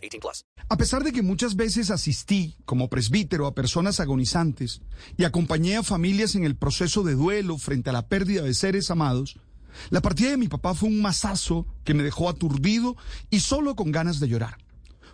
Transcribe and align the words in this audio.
18 0.00 0.20
plus. 0.20 0.44
A 0.68 0.76
pesar 0.76 1.04
de 1.04 1.12
que 1.12 1.22
muchas 1.22 1.56
veces 1.56 1.90
asistí 1.90 2.56
como 2.64 2.88
presbítero 2.88 3.46
a 3.46 3.54
personas 3.54 4.00
agonizantes 4.00 4.82
y 5.16 5.24
acompañé 5.24 5.76
a 5.76 5.82
familias 5.82 6.34
en 6.34 6.44
el 6.44 6.56
proceso 6.56 7.02
de 7.02 7.14
duelo 7.14 7.58
frente 7.58 7.90
a 7.90 7.92
la 7.92 8.06
pérdida 8.08 8.42
de 8.42 8.54
seres 8.54 8.90
amados, 8.90 9.38
la 9.90 10.00
partida 10.00 10.30
de 10.30 10.36
mi 10.36 10.48
papá 10.48 10.74
fue 10.74 10.88
un 10.88 11.00
masazo 11.00 11.66
que 11.84 11.94
me 11.94 12.02
dejó 12.02 12.28
aturdido 12.28 12.96
y 13.30 13.40
solo 13.40 13.76
con 13.76 13.92
ganas 13.92 14.20
de 14.20 14.28
llorar. 14.28 14.58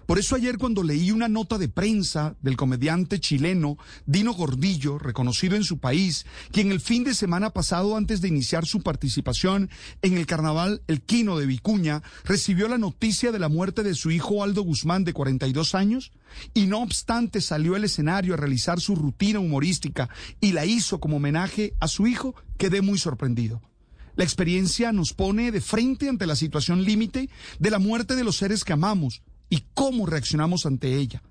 Por 0.06 0.20
eso 0.20 0.36
ayer 0.36 0.56
cuando 0.56 0.84
leí 0.84 1.10
una 1.10 1.28
nota 1.28 1.58
de 1.58 1.68
prensa 1.68 2.36
del 2.40 2.56
comediante 2.56 3.18
chileno 3.18 3.76
Dino 4.06 4.34
Gordillo, 4.34 5.00
reconocido 5.00 5.56
en 5.56 5.64
su 5.64 5.78
país, 5.78 6.26
quien 6.52 6.70
el 6.70 6.80
fin 6.80 7.02
de 7.02 7.12
semana 7.12 7.50
pasado, 7.50 7.96
antes 7.96 8.20
de 8.20 8.28
iniciar 8.28 8.66
su 8.66 8.82
participación 8.82 9.68
en 10.02 10.16
el 10.16 10.26
carnaval 10.26 10.82
El 10.86 11.02
Quino 11.02 11.36
de 11.38 11.46
Vicuña, 11.46 12.04
recibió 12.24 12.68
la 12.68 12.78
noticia 12.78 13.32
de 13.32 13.40
la 13.40 13.48
muerte 13.48 13.82
de 13.82 13.96
su 13.96 14.12
hijo 14.12 14.44
Aldo 14.44 14.62
Guzmán 14.62 15.02
de 15.02 15.12
42 15.12 15.74
años, 15.74 16.12
y 16.54 16.66
no 16.66 16.82
obstante 16.82 17.40
salió 17.40 17.74
al 17.74 17.84
escenario 17.84 18.34
a 18.34 18.36
realizar 18.36 18.80
su 18.80 18.94
rutina 18.94 19.40
humorística 19.40 20.08
y 20.40 20.52
la 20.52 20.66
hizo 20.66 21.00
como 21.00 21.16
homenaje 21.16 21.74
a 21.80 21.88
su 21.88 22.06
hijo, 22.06 22.36
quedé 22.58 22.80
muy 22.80 22.98
sorprendido. 22.98 23.60
La 24.14 24.22
experiencia 24.24 24.92
nos 24.92 25.12
pone 25.12 25.50
de 25.50 25.60
frente 25.60 26.08
ante 26.08 26.26
la 26.26 26.36
situación 26.36 26.84
límite 26.84 27.28
de 27.58 27.70
la 27.70 27.80
muerte 27.80 28.14
de 28.14 28.24
los 28.24 28.36
seres 28.36 28.62
que 28.62 28.72
amamos, 28.72 29.22
y 29.48 29.64
cómo 29.74 30.06
reaccionamos 30.06 30.66
ante 30.66 30.96
ella. 30.96 31.22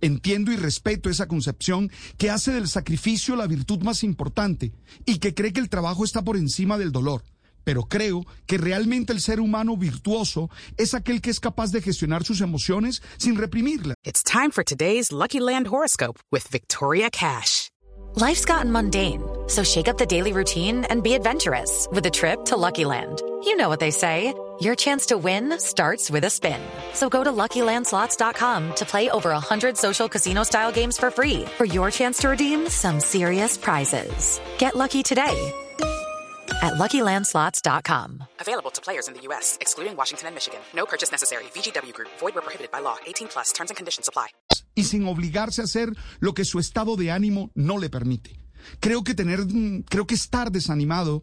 Entiendo 0.00 0.52
y 0.52 0.56
respeto 0.56 1.10
esa 1.10 1.28
concepción 1.28 1.90
que 2.16 2.30
hace 2.30 2.52
del 2.52 2.68
sacrificio 2.68 3.36
la 3.36 3.46
virtud 3.46 3.82
más 3.82 4.02
importante 4.02 4.72
y 5.04 5.18
que 5.18 5.34
cree 5.34 5.52
que 5.52 5.60
el 5.60 5.68
trabajo 5.68 6.04
está 6.04 6.22
por 6.22 6.36
encima 6.36 6.78
del 6.78 6.92
dolor. 6.92 7.22
Pero 7.64 7.84
creo 7.84 8.26
que 8.46 8.58
realmente 8.58 9.12
el 9.12 9.20
ser 9.20 9.40
humano 9.40 9.76
virtuoso 9.76 10.50
es 10.76 10.92
aquel 10.92 11.22
que 11.22 11.30
es 11.30 11.40
capaz 11.40 11.72
de 11.72 11.80
gestionar 11.80 12.24
sus 12.24 12.42
emociones 12.42 13.02
sin 13.16 13.36
reprimirlas. 13.36 13.96
It's 14.04 14.22
time 14.22 14.50
for 14.50 14.64
today's 14.64 15.12
Lucky 15.12 15.40
Land 15.40 15.68
horoscope 15.68 16.20
with 16.30 16.46
Victoria 16.50 17.08
Cash. 17.10 17.70
Life's 18.16 18.44
gotten 18.44 18.70
mundane, 18.70 19.22
so 19.48 19.64
shake 19.64 19.88
up 19.88 19.98
the 19.98 20.06
daily 20.06 20.32
routine 20.32 20.84
and 20.88 21.02
be 21.02 21.14
adventurous 21.14 21.88
with 21.90 22.06
a 22.06 22.10
trip 22.10 22.44
to 22.44 22.56
Lucky 22.56 22.84
Land. 22.84 23.22
You 23.44 23.56
know 23.56 23.68
what 23.68 23.80
they 23.80 23.90
say. 23.90 24.34
Your 24.60 24.74
chance 24.74 25.06
to 25.06 25.16
win 25.16 25.58
starts 25.58 26.10
with 26.10 26.24
a 26.24 26.30
spin. 26.30 26.60
So 26.92 27.08
go 27.08 27.24
to 27.24 27.32
LuckyLandSlots.com 27.32 28.74
to 28.74 28.84
play 28.84 29.08
over 29.10 29.30
100 29.30 29.76
social 29.76 30.08
casino-style 30.08 30.70
games 30.72 30.98
for 30.98 31.10
free 31.10 31.44
for 31.56 31.64
your 31.64 31.90
chance 31.90 32.18
to 32.18 32.28
redeem 32.28 32.68
some 32.68 33.00
serious 33.00 33.56
prizes. 33.56 34.40
Get 34.58 34.76
lucky 34.76 35.02
today 35.02 35.52
at 36.62 36.74
LuckyLandSlots.com. 36.74 38.24
Available 38.40 38.70
to 38.70 38.80
players 38.80 39.08
in 39.08 39.14
the 39.14 39.20
U.S., 39.28 39.58
excluding 39.60 39.96
Washington 39.96 40.28
and 40.28 40.34
Michigan. 40.34 40.60
No 40.74 40.86
purchase 40.86 41.10
necessary. 41.10 41.44
VGW 41.54 41.92
Group. 41.92 42.10
Void 42.20 42.34
where 42.34 42.42
prohibited 42.42 42.70
by 42.70 42.80
law. 42.80 42.96
18 43.06 43.28
plus. 43.28 43.52
Terms 43.52 43.70
and 43.70 43.76
conditions 43.76 44.08
apply. 44.08 44.28
Y 44.76 44.84
sin 44.84 45.06
obligarse 45.06 45.62
a 45.62 45.64
hacer 45.64 45.88
lo 46.20 46.32
que 46.32 46.44
su 46.44 46.58
estado 46.58 46.96
de 46.96 47.10
ánimo 47.10 47.50
no 47.54 47.78
le 47.78 47.88
permite. 47.88 48.38
Creo 48.80 49.02
que 49.04 49.14
tener, 49.14 49.40
creo 49.88 50.06
que 50.06 50.14
estar 50.14 50.50
desanimado 50.50 51.22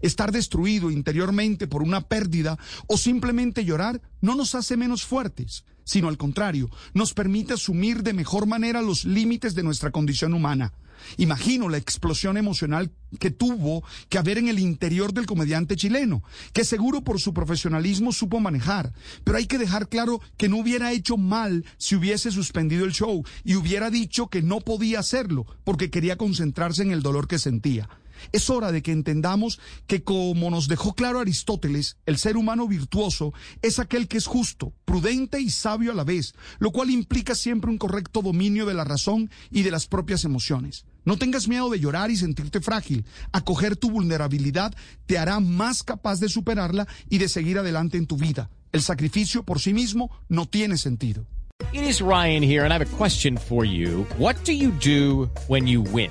estar 0.00 0.32
destruido 0.32 0.90
interiormente 0.90 1.66
por 1.66 1.82
una 1.82 2.02
pérdida 2.02 2.58
o 2.86 2.96
simplemente 2.96 3.64
llorar 3.64 4.00
no 4.20 4.34
nos 4.34 4.54
hace 4.54 4.76
menos 4.76 5.04
fuertes, 5.04 5.64
sino 5.84 6.08
al 6.08 6.18
contrario, 6.18 6.70
nos 6.92 7.14
permite 7.14 7.54
asumir 7.54 8.02
de 8.02 8.12
mejor 8.12 8.46
manera 8.46 8.82
los 8.82 9.04
límites 9.04 9.54
de 9.54 9.62
nuestra 9.62 9.90
condición 9.90 10.34
humana. 10.34 10.72
Imagino 11.18 11.68
la 11.68 11.76
explosión 11.76 12.36
emocional 12.36 12.90
que 13.18 13.30
tuvo 13.30 13.84
que 14.08 14.18
haber 14.18 14.38
en 14.38 14.48
el 14.48 14.58
interior 14.58 15.12
del 15.12 15.26
comediante 15.26 15.76
chileno, 15.76 16.22
que 16.52 16.64
seguro 16.64 17.02
por 17.02 17.20
su 17.20 17.34
profesionalismo 17.34 18.12
supo 18.12 18.40
manejar, 18.40 18.92
pero 19.22 19.38
hay 19.38 19.46
que 19.46 19.58
dejar 19.58 19.88
claro 19.88 20.20
que 20.36 20.48
no 20.48 20.58
hubiera 20.58 20.92
hecho 20.92 21.16
mal 21.16 21.64
si 21.76 21.96
hubiese 21.96 22.30
suspendido 22.30 22.84
el 22.84 22.92
show 22.92 23.22
y 23.44 23.56
hubiera 23.56 23.90
dicho 23.90 24.28
que 24.28 24.42
no 24.42 24.60
podía 24.60 25.00
hacerlo 25.00 25.46
porque 25.64 25.90
quería 25.90 26.16
concentrarse 26.16 26.82
en 26.82 26.90
el 26.90 27.02
dolor 27.02 27.28
que 27.28 27.38
sentía. 27.38 27.88
Es 28.32 28.50
hora 28.50 28.72
de 28.72 28.82
que 28.82 28.92
entendamos 28.92 29.60
que 29.86 30.02
como 30.02 30.50
nos 30.50 30.68
dejó 30.68 30.94
claro 30.94 31.20
Aristóteles, 31.20 31.96
el 32.06 32.18
ser 32.18 32.36
humano 32.36 32.68
virtuoso 32.68 33.32
es 33.62 33.78
aquel 33.78 34.08
que 34.08 34.18
es 34.18 34.26
justo, 34.26 34.72
prudente 34.84 35.40
y 35.40 35.50
sabio 35.50 35.92
a 35.92 35.94
la 35.94 36.04
vez, 36.04 36.34
lo 36.58 36.70
cual 36.70 36.90
implica 36.90 37.34
siempre 37.34 37.70
un 37.70 37.78
correcto 37.78 38.22
dominio 38.22 38.66
de 38.66 38.74
la 38.74 38.84
razón 38.84 39.30
y 39.50 39.62
de 39.62 39.70
las 39.70 39.86
propias 39.86 40.24
emociones. 40.24 40.84
No 41.04 41.18
tengas 41.18 41.48
miedo 41.48 41.68
de 41.68 41.80
llorar 41.80 42.10
y 42.10 42.16
sentirte 42.16 42.60
frágil. 42.60 43.04
Acoger 43.32 43.76
tu 43.76 43.90
vulnerabilidad 43.90 44.74
te 45.06 45.18
hará 45.18 45.38
más 45.40 45.82
capaz 45.82 46.18
de 46.18 46.28
superarla 46.28 46.86
y 47.10 47.18
de 47.18 47.28
seguir 47.28 47.58
adelante 47.58 47.98
en 47.98 48.06
tu 48.06 48.16
vida. 48.16 48.50
El 48.72 48.82
sacrificio 48.82 49.44
por 49.44 49.60
sí 49.60 49.74
mismo 49.74 50.10
no 50.28 50.46
tiene 50.46 50.78
sentido. 50.78 51.26
It 51.72 51.82
is 51.82 52.00
Ryan 52.00 52.42
here 52.42 52.64
and 52.64 52.72
I 52.72 52.74
have 52.74 52.82
a 52.82 52.96
question 52.96 53.36
for 53.36 53.64
you. 53.64 54.06
What 54.18 54.44
do 54.44 54.52
you 54.52 54.72
do 54.72 55.30
when 55.46 55.66
you 55.66 55.82
win? 55.82 56.10